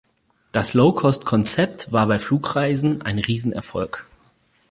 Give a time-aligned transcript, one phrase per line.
[0.51, 4.07] Das Low-Cost-Konzept war bei Flugreisen ein Riesenerfolg.